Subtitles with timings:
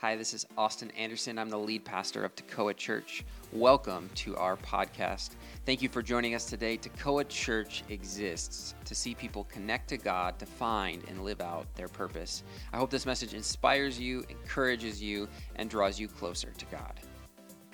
[0.00, 1.40] Hi, this is Austin Anderson.
[1.40, 3.24] I'm the lead pastor of Tekoa Church.
[3.52, 5.30] Welcome to our podcast.
[5.66, 6.78] Thank you for joining us today.
[6.78, 11.88] Tekoa Church exists to see people connect to God, to find and live out their
[11.88, 12.44] purpose.
[12.72, 15.26] I hope this message inspires you, encourages you,
[15.56, 16.92] and draws you closer to God.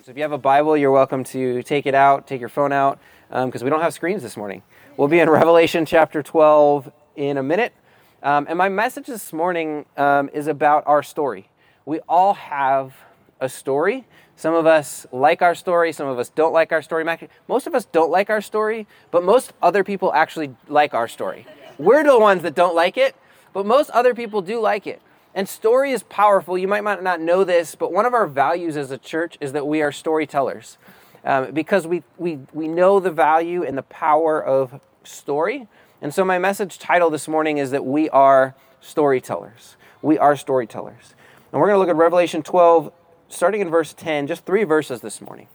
[0.03, 2.73] So if you have a Bible, you're welcome to take it out, take your phone
[2.73, 4.63] out, because um, we don't have screens this morning.
[4.97, 7.75] We'll be in Revelation chapter 12 in a minute.
[8.23, 11.51] Um, and my message this morning um, is about our story
[11.87, 12.95] we all have
[13.41, 14.05] a story.
[14.37, 17.05] Some of us like our story, some of us don't like our story.
[17.49, 21.47] Most of us don't like our story, but most other people actually like our story.
[21.79, 23.15] We're the ones that don't like it,
[23.53, 25.01] but most other people do like it.
[25.35, 26.57] And story is powerful.
[26.57, 29.67] You might not know this, but one of our values as a church is that
[29.67, 30.79] we are storytellers.
[31.25, 35.69] Um, because we, we, we know the value and the power of story.
[36.03, 39.77] And so, my message title this morning is that we are storytellers.
[40.03, 41.15] We are storytellers.
[41.55, 42.93] And we're going to look at Revelation 12,
[43.29, 45.47] starting in verse 10, just three verses this morning.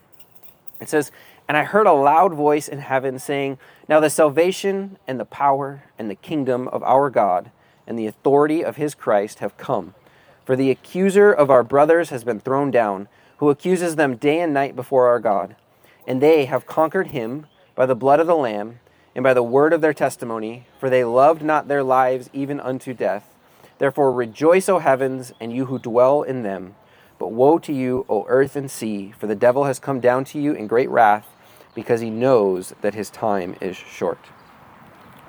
[0.80, 1.12] It says,
[1.46, 3.58] And I heard a loud voice in heaven saying,
[3.90, 7.52] Now the salvation and the power and the kingdom of our God
[7.86, 9.94] and the authority of his Christ have come.
[10.46, 14.54] For the accuser of our brothers has been thrown down, who accuses them day and
[14.54, 15.58] night before our God.
[16.08, 17.46] And they have conquered him
[17.76, 18.80] by the blood of the Lamb
[19.16, 22.94] and by the word of their testimony, for they loved not their lives even unto
[22.94, 23.29] death.
[23.80, 26.76] Therefore rejoice, O heavens, and you who dwell in them.
[27.18, 30.40] But woe to you, O earth and sea, for the devil has come down to
[30.40, 31.28] you in great wrath,
[31.74, 34.20] because he knows that his time is short.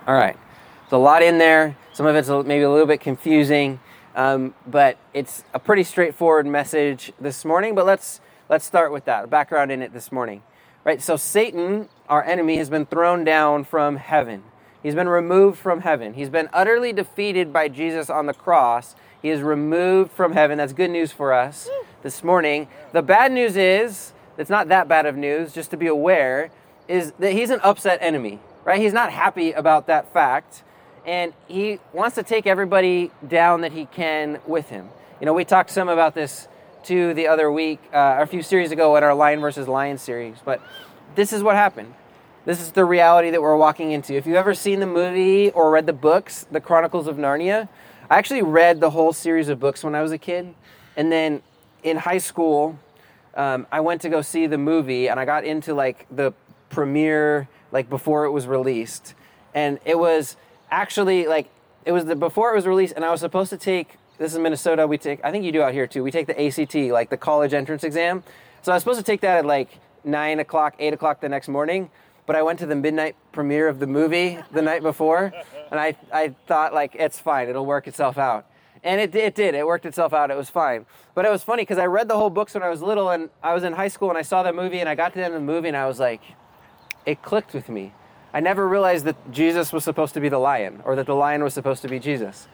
[0.06, 0.37] All right,
[0.83, 1.77] there's a lot in there.
[1.93, 3.78] Some of it's maybe a little bit confusing,
[4.17, 7.75] um, but it's a pretty straightforward message this morning.
[7.75, 10.43] But let's let's start with that background in it this morning.
[10.83, 11.01] Right.
[11.03, 14.43] So Satan, our enemy, has been thrown down from heaven.
[14.83, 16.14] He's been removed from heaven.
[16.14, 18.95] He's been utterly defeated by Jesus on the cross.
[19.20, 20.59] He is removed from heaven.
[20.59, 21.69] That's good news for us
[22.03, 22.69] this morning.
[22.92, 26.50] The bad news is, it's not that bad of news, just to be aware,
[26.88, 28.81] is that he's an upset enemy, right?
[28.81, 30.62] He's not happy about that fact.
[31.06, 34.88] And he wants to take everybody down that he can with him.
[35.21, 36.49] You know, we talked some about this
[36.83, 40.38] too the other week, uh, a few series ago at our Lion versus Lion series.
[40.43, 40.62] But
[41.15, 41.94] this is what happened.
[42.47, 44.15] This is the reality that we're walking into.
[44.15, 47.69] If you've ever seen the movie or read the books, The Chronicles of Narnia,
[48.09, 50.55] I actually read the whole series of books when I was a kid.
[50.97, 51.43] And then
[51.83, 52.78] in high school,
[53.34, 56.33] um, I went to go see the movie and I got into like the
[56.71, 59.15] premiere, like before it was released.
[59.55, 60.37] And it was
[60.71, 61.51] actually like,
[61.84, 64.39] it was the, before it was released, and I was supposed to take this is
[64.39, 64.87] Minnesota.
[64.87, 66.03] We take, I think you do out here too.
[66.03, 68.22] We take the ACT, like the college entrance exam.
[68.61, 71.49] So I was supposed to take that at like nine o'clock, eight o'clock the next
[71.49, 71.91] morning
[72.30, 75.32] but I went to the midnight premiere of the movie the night before,
[75.72, 78.46] and I, I thought like it's fine, it'll work itself out,
[78.84, 79.56] and it, it did.
[79.56, 80.30] It worked itself out.
[80.30, 80.86] It was fine.
[81.16, 83.30] But it was funny because I read the whole books when I was little, and
[83.42, 85.24] I was in high school, and I saw that movie, and I got to the
[85.24, 86.22] end of the movie, and I was like,
[87.04, 87.94] it clicked with me.
[88.32, 91.42] I never realized that Jesus was supposed to be the lion, or that the lion
[91.42, 92.47] was supposed to be Jesus.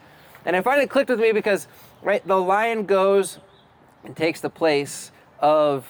[0.43, 1.67] And it finally clicked with me because,
[2.01, 3.37] right, the lion goes
[4.03, 5.87] and takes the place of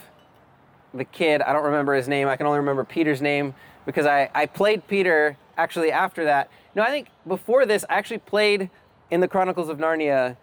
[0.93, 1.41] the kid.
[1.41, 2.27] I don't remember his name.
[2.27, 3.53] I can only remember Peter's name
[3.87, 6.51] because I, I played Peter actually after that.
[6.75, 8.69] No, I think before this, I actually played
[9.09, 10.37] in the Chronicles of Narnia,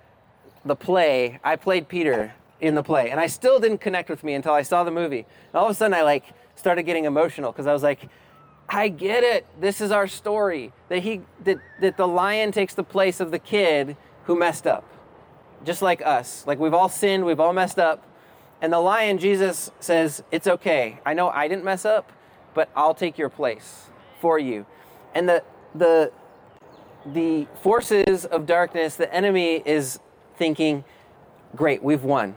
[0.64, 1.38] the play.
[1.44, 4.62] I played Peter in the play, and I still didn't connect with me until I
[4.62, 5.18] saw the movie.
[5.18, 6.24] And all of a sudden, I like
[6.56, 8.08] started getting emotional because I was like,
[8.68, 9.46] I get it.
[9.60, 13.38] This is our story that he that that the lion takes the place of the
[13.38, 14.84] kid who messed up,
[15.64, 16.46] just like us.
[16.46, 18.02] Like we've all sinned, we've all messed up,
[18.62, 20.98] and the lion, Jesus says, it's okay.
[21.04, 22.10] I know I didn't mess up,
[22.54, 23.86] but I'll take your place
[24.20, 24.66] for you.
[25.14, 25.42] And the
[25.74, 26.12] the
[27.06, 29.98] the forces of darkness, the enemy is
[30.38, 30.84] thinking,
[31.54, 32.34] great, we've won.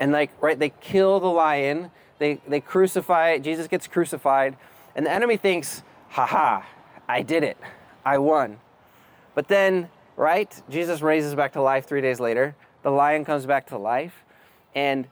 [0.00, 4.56] And like, right, they kill the lion, they they crucify, Jesus gets crucified,
[4.96, 6.62] and the enemy thinks, haha,
[7.08, 7.56] I did it.
[8.04, 8.58] I won.
[9.34, 12.56] But then, right, Jesus raises back to life three days later.
[12.82, 14.24] The lion comes back to life,
[14.74, 15.06] and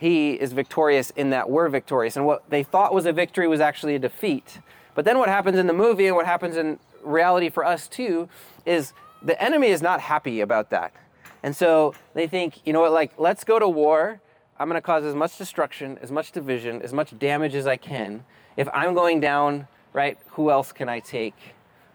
[0.00, 2.16] he is victorious in that we're victorious.
[2.16, 4.58] And what they thought was a victory was actually a defeat.
[4.94, 8.26] But then what happens in the movie and what happens in reality for us too
[8.64, 10.94] is the enemy is not happy about that.
[11.42, 14.22] And so they think, you know what, like, let's go to war.
[14.58, 17.76] I'm going to cause as much destruction, as much division, as much damage as I
[17.76, 18.24] can.
[18.56, 21.36] If I'm going down, right, who else can I take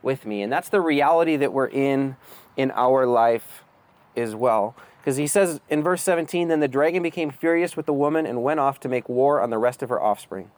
[0.03, 0.43] with me?
[0.43, 2.17] And that's the reality that we're in
[2.55, 3.63] in our life
[4.15, 4.75] as well.
[5.05, 8.41] Because he says in verse 17, Then the dragon became furious with the woman and
[8.41, 10.49] went off to make war on the rest of her offspring,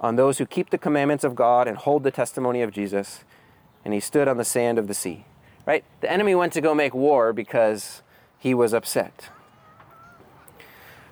[0.00, 3.22] on those who keep the commandments of God and hold the testimony of Jesus.
[3.84, 5.26] And he stood on the sand of the sea.
[5.66, 5.84] Right?
[6.00, 8.02] The enemy went to go make war because
[8.38, 9.28] he was upset.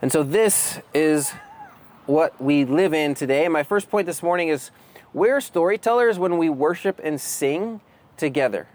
[0.00, 1.32] And so this is
[2.06, 3.46] what we live in today.
[3.48, 4.70] My first point this morning is
[5.12, 7.82] we're storytellers when we worship and sing
[8.16, 8.68] together.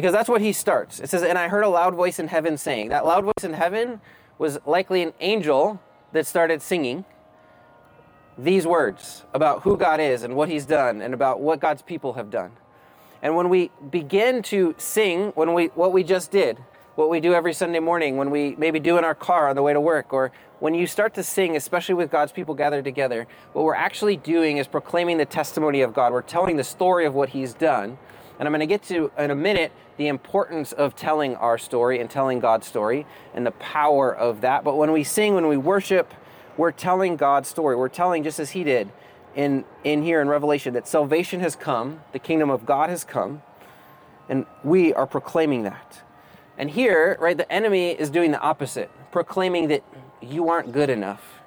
[0.00, 0.98] Because that's what he starts.
[0.98, 3.52] It says, And I heard a loud voice in heaven saying, That loud voice in
[3.52, 4.00] heaven
[4.38, 5.78] was likely an angel
[6.12, 7.04] that started singing
[8.38, 12.14] these words about who God is and what he's done and about what God's people
[12.14, 12.52] have done.
[13.20, 16.56] And when we begin to sing, when we what we just did,
[16.94, 19.62] what we do every Sunday morning, when we maybe do in our car on the
[19.62, 23.26] way to work, or when you start to sing, especially with God's people gathered together,
[23.52, 26.10] what we're actually doing is proclaiming the testimony of God.
[26.10, 27.98] We're telling the story of what He's done.
[28.40, 32.00] And I'm going to get to in a minute the importance of telling our story
[32.00, 33.04] and telling God's story
[33.34, 34.64] and the power of that.
[34.64, 36.14] But when we sing, when we worship,
[36.56, 37.76] we're telling God's story.
[37.76, 38.90] We're telling just as He did
[39.36, 43.42] in, in here in Revelation that salvation has come, the kingdom of God has come,
[44.30, 46.00] and we are proclaiming that.
[46.56, 49.84] And here, right, the enemy is doing the opposite, proclaiming that
[50.22, 51.42] you aren't good enough.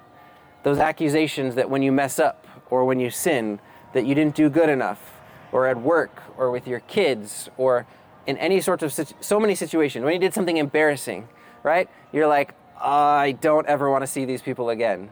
[0.62, 3.58] Those accusations that when you mess up or when you sin,
[3.94, 5.13] that you didn't do good enough,
[5.54, 7.86] or at work, or with your kids, or
[8.26, 10.04] in any sorts of so many situations.
[10.04, 11.28] When you did something embarrassing,
[11.62, 11.88] right?
[12.12, 15.10] You're like, I don't ever want to see these people again.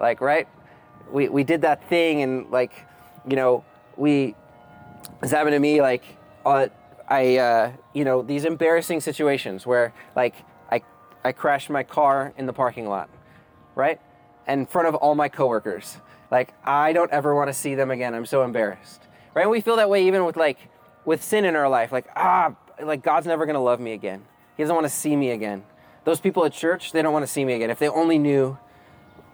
[0.00, 0.48] Like, right?
[1.12, 2.72] we, we did that thing and like
[3.28, 3.64] you know
[3.96, 4.34] we
[5.22, 6.04] it's happened to me like
[6.44, 6.66] uh,
[7.08, 10.34] I uh, you know these embarrassing situations where like
[10.70, 10.82] I
[11.24, 13.08] I crashed my car in the parking lot
[13.74, 14.00] right
[14.48, 15.98] in front of all my coworkers
[16.30, 19.02] like I don't ever want to see them again I'm so embarrassed
[19.34, 20.58] right and we feel that way even with like
[21.04, 24.24] with sin in our life like ah like God's never gonna love me again
[24.56, 25.64] he doesn't want to see me again
[26.04, 28.58] those people at church they don't want to see me again if they only knew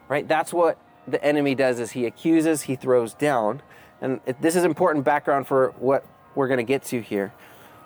[0.08, 0.78] right that's what
[1.10, 3.62] the enemy does is he accuses, he throws down.
[4.00, 6.04] And this is important background for what
[6.34, 7.32] we're to get to here.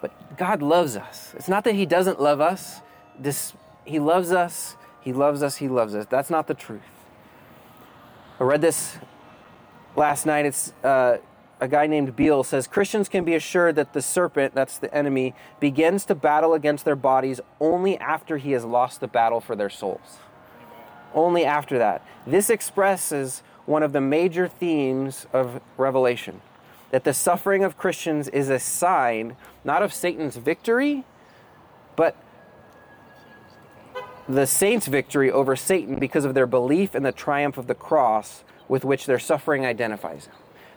[0.00, 1.32] But God loves us.
[1.36, 2.80] It's not that he doesn't love us.
[3.18, 3.54] This,
[3.84, 4.76] he loves us.
[5.00, 5.56] He loves us.
[5.56, 6.06] He loves us.
[6.08, 6.82] That's not the truth.
[8.38, 8.98] I read this
[9.96, 10.44] last night.
[10.44, 11.18] It's uh,
[11.62, 15.34] a guy named Beale says Christians can be assured that the serpent, that's the enemy,
[15.60, 19.70] begins to battle against their bodies only after he has lost the battle for their
[19.70, 20.18] souls
[21.14, 22.06] only after that.
[22.26, 26.40] This expresses one of the major themes of Revelation
[26.90, 31.04] that the suffering of Christians is a sign not of Satan's victory,
[31.96, 32.16] but
[34.28, 38.44] the saints' victory over Satan because of their belief in the triumph of the cross
[38.68, 40.28] with which their suffering identifies.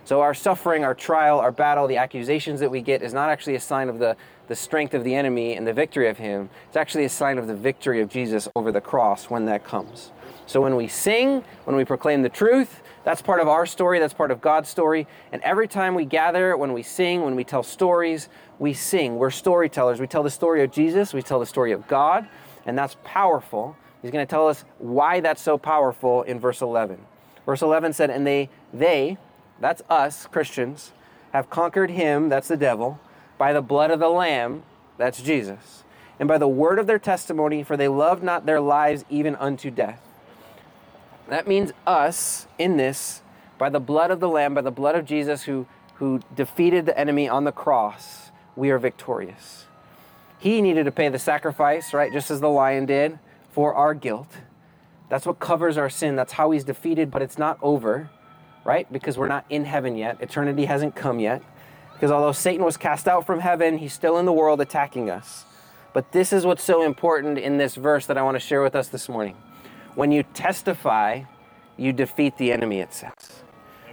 [0.06, 3.56] So, our suffering, our trial, our battle, the accusations that we get is not actually
[3.56, 4.16] a sign of the,
[4.48, 6.52] the strength of the enemy and the victory of him.
[6.68, 10.12] It's actually a sign of the victory of Jesus over the cross when that comes.
[10.46, 14.13] So when we sing, when we proclaim the truth, that's part of our story, that's
[14.13, 15.07] part of God's story.
[15.31, 18.30] And every time we gather, when we sing, when we tell stories,
[18.60, 19.16] we sing.
[19.16, 20.00] We're storytellers.
[20.00, 22.28] We tell the story of Jesus, we tell the story of God,
[22.68, 23.75] and that's powerful.
[24.04, 27.00] He's going to tell us why that's so powerful in verse 11.
[27.48, 29.18] Verse 11 said, And they, they,
[29.60, 30.92] that's us, Christians,
[31.34, 33.00] have conquered him, that's the devil,
[33.38, 34.63] by the blood of the Lamb,
[34.98, 35.84] that's Jesus,
[36.19, 39.69] and by the word of their testimony, for they loved not their lives even unto
[39.69, 40.02] death.
[41.28, 43.22] That means us in this,
[43.57, 45.66] by the blood of the Lamb, by the blood of Jesus who,
[45.96, 49.66] who defeated the enemy on the cross, we are victorious.
[50.40, 53.18] He needed to pay the sacrifice, right, just as the lion did,
[53.51, 54.32] for our guilt.
[55.10, 56.15] That's what covers our sin.
[56.15, 58.10] That's how he's defeated, but it's not over,
[58.65, 58.91] right?
[58.91, 60.17] Because we're not in heaven yet.
[60.19, 61.41] Eternity hasn't come yet.
[61.93, 65.45] Because although Satan was cast out from heaven, he's still in the world attacking us.
[65.93, 68.75] But this is what's so important in this verse that I want to share with
[68.75, 69.38] us this morning.
[69.93, 71.22] When you testify,
[71.77, 73.43] you defeat the enemy, it says.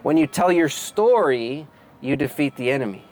[0.03, 1.69] When you tell your story,
[2.01, 3.05] you defeat the enemy.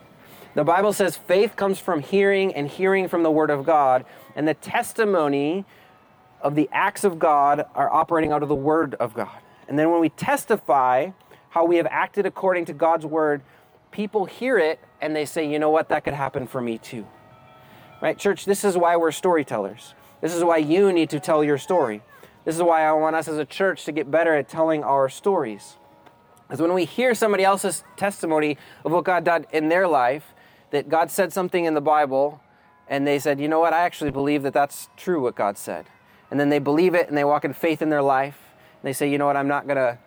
[0.57, 4.49] The Bible says faith comes from hearing and hearing from the Word of God, and
[4.49, 5.65] the testimony
[6.41, 9.39] of the acts of God are operating out of the Word of God.
[9.69, 11.11] And then when we testify
[11.51, 13.43] how we have acted according to God's Word,
[13.91, 17.07] people hear it and they say, you know what, that could happen for me too.
[18.01, 19.95] Right, church, this is why we're storytellers.
[20.21, 22.03] This is why you need to tell your story.
[22.45, 25.09] This is why I want us as a church to get better at telling our
[25.09, 25.77] stories.
[26.47, 30.35] Because when we hear somebody else's testimony of what God did in their life,
[30.71, 32.41] that God said something in the Bible,
[32.89, 35.87] and they said, you know what, I actually believe that that's true what God said.
[36.31, 38.39] And then they believe it and they walk in faith in their life.
[38.81, 39.99] And they say, you know what, I'm not gonna,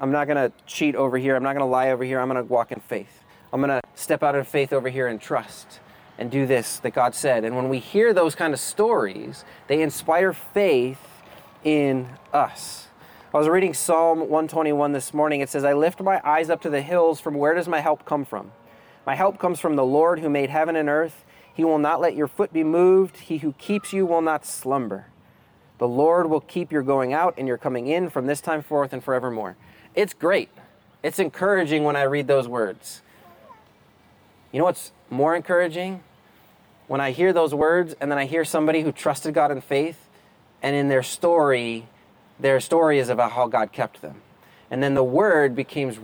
[0.00, 1.36] I'm not gonna cheat over here.
[1.36, 2.20] I'm not gonna lie over here.
[2.20, 3.22] I'm gonna walk in faith.
[3.52, 5.80] I'm gonna step out in faith over here and trust
[6.18, 7.44] and do this that God said.
[7.44, 11.00] And when we hear those kind of stories, they inspire faith
[11.64, 12.88] in us.
[13.34, 15.40] I was reading Psalm 121 this morning.
[15.40, 17.18] It says, I lift my eyes up to the hills.
[17.18, 18.52] From where does my help come from?
[19.06, 21.24] My help comes from the Lord who made heaven and earth.
[21.54, 23.16] He will not let your foot be moved.
[23.16, 25.06] He who keeps you will not slumber.
[25.78, 28.92] The Lord will keep your going out and your coming in from this time forth
[28.92, 29.56] and forevermore.
[29.94, 30.48] It's great.
[31.02, 33.02] It's encouraging when I read those words.
[34.52, 36.02] You know what's more encouraging?
[36.86, 40.08] When I hear those words and then I hear somebody who trusted God in faith
[40.62, 41.86] and in their story,
[42.38, 44.22] their story is about how God kept them.
[44.70, 45.98] And then the word becomes,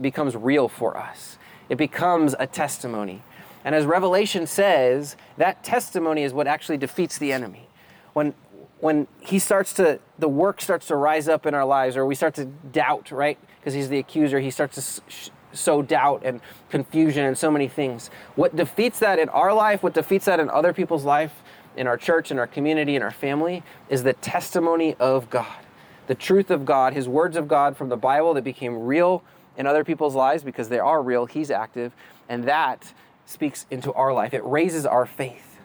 [0.00, 1.38] becomes real for us.
[1.68, 3.22] It becomes a testimony.
[3.64, 7.68] And as Revelation says, that testimony is what actually defeats the enemy.
[8.12, 8.34] When,
[8.82, 12.16] when he starts to, the work starts to rise up in our lives, or we
[12.16, 13.38] start to doubt, right?
[13.60, 14.74] Because he's the accuser, he starts
[15.04, 18.10] to sow doubt and confusion and so many things.
[18.34, 21.44] What defeats that in our life, what defeats that in other people's life,
[21.76, 25.60] in our church, in our community, in our family, is the testimony of God.
[26.08, 29.22] The truth of God, His words of God from the Bible that became real
[29.56, 31.92] in other people's lives because they are real, He's active,
[32.28, 32.92] and that
[33.26, 34.34] speaks into our life.
[34.34, 35.60] It raises our faith.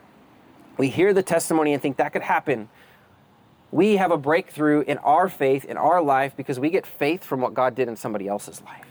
[0.77, 2.69] We hear the testimony and think that could happen.
[3.71, 7.41] We have a breakthrough in our faith, in our life, because we get faith from
[7.41, 8.85] what God did in somebody else's life.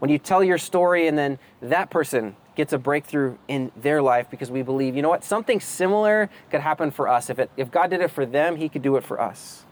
[0.00, 4.28] When you tell your story and then that person gets a breakthrough in their life
[4.30, 7.30] because we believe, you know what, something similar could happen for us.
[7.30, 9.64] If, it, if God did it for them, He could do it for us.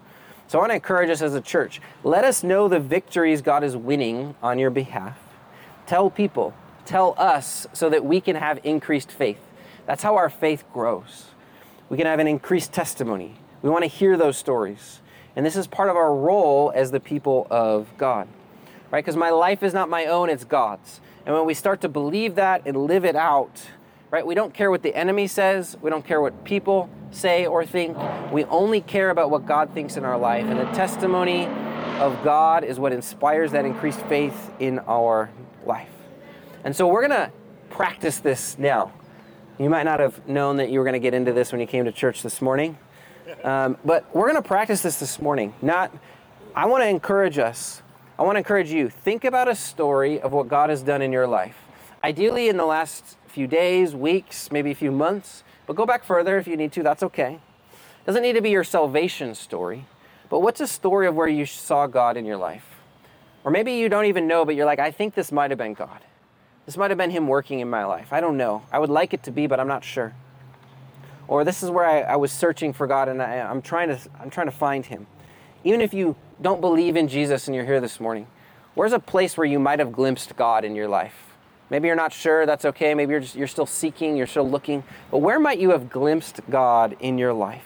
[0.49, 3.65] So I want to encourage us as a church let us know the victories God
[3.65, 5.19] is winning on your behalf.
[5.87, 9.41] Tell people, tell us so that we can have increased faith.
[9.87, 11.27] That's how our faith grows.
[11.89, 13.37] We can have an increased testimony.
[13.63, 15.01] We want to hear those stories.
[15.35, 18.29] And this is part of our role as the people of God,
[18.91, 19.05] right?
[19.05, 21.01] Because my life is not my own, it's God's.
[21.27, 23.67] And when we start to believe that and live it out,
[24.11, 27.67] right, we don't care what the enemy says, we don't care what people say or
[27.67, 27.97] think.
[28.33, 30.47] We only care about what God thinks in our life.
[30.47, 31.47] And the testimony
[31.99, 35.31] of God is what inspires that increased faith in our
[35.65, 35.91] life.
[36.65, 37.33] And so we're going to
[37.71, 38.93] practice this now.
[39.59, 41.67] You might not have known that you were going to get into this when you
[41.67, 42.79] came to church this morning.
[43.45, 45.55] Um, but we're going to practice this this morning.
[45.63, 45.93] Not,
[46.55, 47.83] I want to encourage us.
[48.19, 48.89] I want to encourage you.
[48.89, 51.57] Think about a story of what God has done in your life.
[52.03, 55.45] Ideally, in the last few days, weeks, maybe a few months.
[55.67, 56.83] But go back further if you need to.
[56.83, 57.41] That's okay.
[58.07, 59.87] Doesn't need to be your salvation story.
[60.29, 62.65] But what's a story of where you saw God in your life?
[63.45, 65.75] Or maybe you don't even know, but you're like, I think this might have been
[65.75, 66.01] God.
[66.65, 68.13] This might have been Him working in my life.
[68.13, 68.63] I don't know.
[68.73, 70.15] I would like it to be, but I'm not sure.
[71.29, 73.99] Or this is where I, I was searching for God and I, I'm, trying to,
[74.21, 75.07] I'm trying to find Him.
[75.65, 78.27] Even if you don't believe in Jesus and you're here this morning,
[78.75, 81.15] where's a place where you might have glimpsed God in your life?
[81.69, 82.95] Maybe you're not sure, that's okay.
[82.95, 84.85] Maybe you're, just, you're still seeking, you're still looking.
[85.11, 87.65] But where might you have glimpsed God in your life?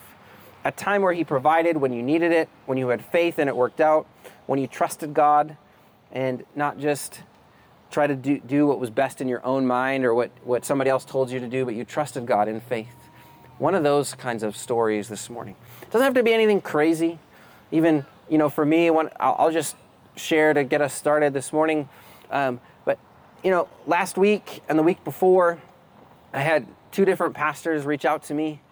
[0.65, 3.57] A time where He provided when you needed it, when you had faith and it
[3.57, 4.07] worked out,
[4.47, 5.57] when you trusted God
[6.13, 7.21] and not just
[7.91, 10.89] try to do, do what was best in your own mind or what, what somebody
[10.89, 12.95] else told you to do, but you trusted God in faith.
[13.61, 15.55] One of those kinds of stories this morning.
[15.83, 17.19] It doesn't have to be anything crazy.
[17.71, 19.77] Even, you know, for me, one, I'll, I'll just
[20.17, 21.87] share to get us started this morning.
[22.31, 22.99] Um, but,
[23.45, 25.61] you know, last week and the week before,
[26.33, 28.63] I had two different pastors reach out to me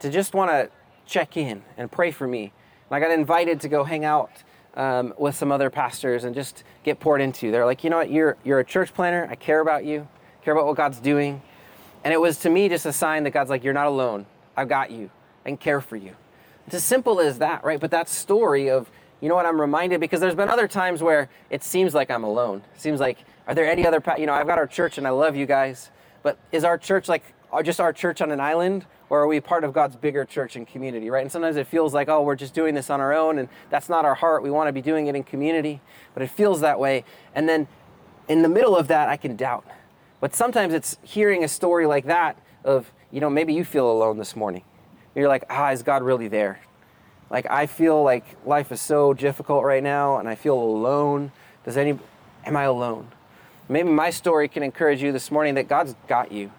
[0.00, 0.68] to just want to
[1.06, 2.52] check in and pray for me.
[2.90, 4.30] And I got invited to go hang out
[4.74, 7.50] um, with some other pastors and just get poured into.
[7.50, 9.26] They're like, you know what, you're, you're a church planter.
[9.30, 10.06] I care about you,
[10.42, 11.40] care about what God's doing.
[12.04, 14.26] And it was to me just a sign that God's like, you're not alone.
[14.56, 15.10] I've got you
[15.44, 16.14] and care for you.
[16.66, 17.78] It's as simple as that, right?
[17.78, 21.28] But that story of, you know what, I'm reminded because there's been other times where
[21.50, 22.62] it seems like I'm alone.
[22.74, 25.10] It seems like, are there any other, you know, I've got our church and I
[25.10, 25.90] love you guys,
[26.22, 29.40] but is our church like uh, just our church on an island or are we
[29.40, 31.22] part of God's bigger church and community, right?
[31.22, 33.88] And sometimes it feels like, oh, we're just doing this on our own, and that's
[33.88, 34.42] not our heart.
[34.42, 35.80] We want to be doing it in community,
[36.14, 37.04] but it feels that way.
[37.34, 37.68] And then
[38.28, 39.66] in the middle of that, I can doubt.
[40.20, 44.18] But sometimes it's hearing a story like that of, you know, maybe you feel alone
[44.18, 44.64] this morning.
[45.14, 46.58] You're like, ah, is God really there?
[47.30, 51.30] Like, I feel like life is so difficult right now, and I feel alone.
[51.64, 51.96] Does any,
[52.44, 53.06] am I alone?
[53.68, 56.50] Maybe my story can encourage you this morning that God's got you.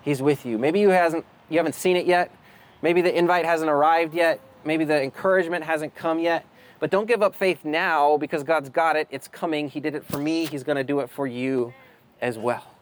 [0.00, 0.56] He's with you.
[0.56, 2.34] Maybe you hasn't you haven't seen it yet.
[2.80, 4.40] Maybe the invite hasn't arrived yet.
[4.64, 6.46] Maybe the encouragement hasn't come yet.
[6.80, 9.08] But don't give up faith now because God's got it.
[9.10, 9.68] It's coming.
[9.68, 10.46] He did it for me.
[10.46, 11.74] He's going to do it for you
[12.20, 12.77] as well.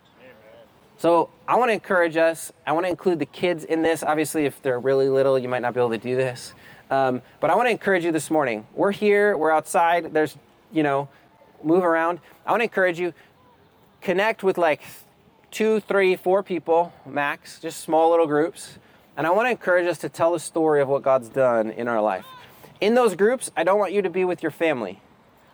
[0.99, 2.53] So I want to encourage us.
[2.67, 4.03] I want to include the kids in this.
[4.03, 6.55] Obviously, if they're really little, you might not be able to do this.
[6.91, 8.67] Um, but I want to encourage you this morning.
[8.75, 9.37] We're here.
[9.37, 10.15] We're outside.
[10.15, 10.37] There's,
[10.73, 11.09] you know,
[11.63, 12.21] move around.
[12.47, 13.13] I want to encourage you.
[14.01, 14.83] Connect with like
[15.51, 18.79] two, three, four people max, just small little groups.
[19.17, 21.89] And I want to encourage us to tell the story of what God's done in
[21.89, 22.27] our life.
[22.81, 25.01] In those groups, I don't want you to be with your family,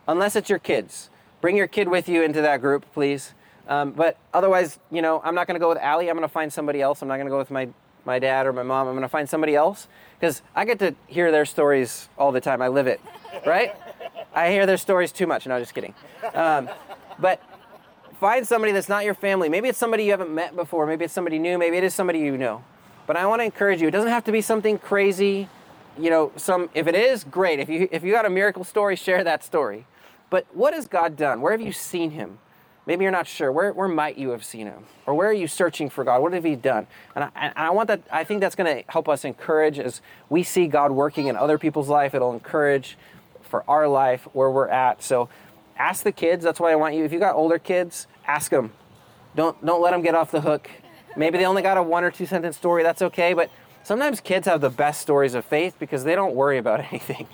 [0.08, 1.08] unless it's your kids.
[1.40, 3.34] Bring your kid with you into that group, please.
[3.72, 6.10] Um, but otherwise, you know, I'm not going to go with Allie.
[6.10, 7.00] I'm going to find somebody else.
[7.00, 7.68] I'm not going to go with my
[8.04, 8.88] my dad or my mom.
[8.88, 9.86] I'm going to find somebody else
[10.18, 12.60] because I get to hear their stories all the time.
[12.60, 13.00] I live it,
[13.46, 13.74] right?
[14.34, 15.46] I hear their stories too much.
[15.46, 15.94] No, just kidding.
[16.34, 16.68] Um,
[17.18, 17.40] but
[18.18, 19.48] find somebody that's not your family.
[19.48, 20.84] Maybe it's somebody you haven't met before.
[20.86, 21.56] Maybe it's somebody new.
[21.56, 22.64] Maybe it is somebody you know.
[23.06, 23.88] But I want to encourage you.
[23.88, 25.48] It doesn't have to be something crazy.
[25.96, 27.58] You know, some if it is great.
[27.60, 29.86] If you if you got a miracle story, share that story.
[30.28, 31.40] But what has God done?
[31.40, 32.38] Where have you seen Him?
[32.84, 33.52] Maybe you're not sure.
[33.52, 34.84] Where, where might you have seen him?
[35.06, 36.20] Or where are you searching for God?
[36.20, 36.86] What have he done?
[37.14, 40.00] And I, and I want that, I think that's going to help us encourage as
[40.28, 42.14] we see God working in other people's life.
[42.14, 42.98] It'll encourage
[43.42, 45.02] for our life where we're at.
[45.02, 45.28] So
[45.76, 46.42] ask the kids.
[46.42, 48.72] That's why I want you, if you got older kids, ask them.
[49.36, 50.68] Don't, don't let them get off the hook.
[51.16, 52.82] Maybe they only got a one or two sentence story.
[52.82, 53.32] That's okay.
[53.32, 53.50] But
[53.84, 57.28] sometimes kids have the best stories of faith because they don't worry about anything,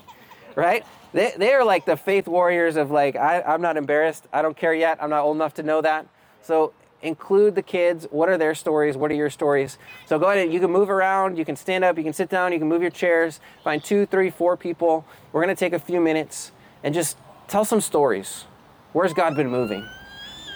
[0.55, 0.85] right?
[1.13, 4.27] They, they are like the faith warriors of like, I, I'm not embarrassed.
[4.31, 5.01] I don't care yet.
[5.01, 6.07] I'm not old enough to know that.
[6.41, 8.07] So include the kids.
[8.11, 8.95] What are their stories?
[8.95, 9.77] What are your stories?
[10.05, 11.37] So go ahead and you can move around.
[11.37, 11.97] You can stand up.
[11.97, 12.51] You can sit down.
[12.53, 13.39] You can move your chairs.
[13.63, 15.05] Find two, three, four people.
[15.31, 16.51] We're going to take a few minutes
[16.83, 18.45] and just tell some stories.
[18.93, 19.87] Where's God been moving?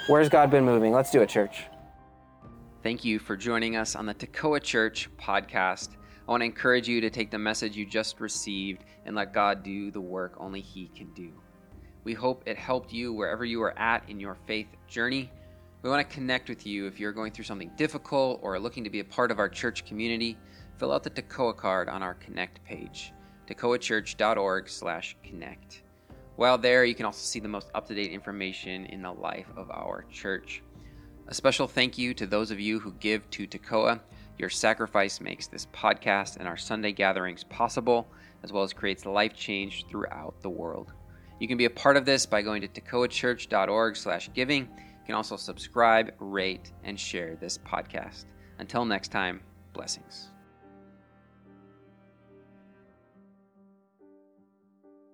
[0.08, 0.92] Where's God been moving?
[0.92, 1.64] Let's do it, church.
[2.84, 5.92] Thank you for joining us on the Tekoa Church podcast.
[6.28, 9.62] I want to encourage you to take the message you just received and let God
[9.62, 11.34] do the work only He can do.
[12.06, 15.30] We hope it helped you wherever you are at in your faith journey.
[15.82, 18.90] We want to connect with you if you're going through something difficult or looking to
[18.90, 20.38] be a part of our church community.
[20.78, 23.12] Fill out the Tekoa card on our Connect page,
[23.48, 25.82] tekoachurch.org/connect.
[26.38, 30.06] While there, you can also see the most up-to-date information in the life of our
[30.10, 30.64] church.
[31.28, 34.00] A special thank you to those of you who give to Tekoa.
[34.38, 38.08] Your sacrifice makes this podcast and our Sunday gatherings possible,
[38.44, 40.92] as well as creates life change throughout the world.
[41.40, 44.64] You can be a part of this by going to tekoachurch.org/giving.
[44.64, 48.26] You can also subscribe, rate, and share this podcast.
[48.60, 49.42] Until next time,
[49.74, 50.33] blessings.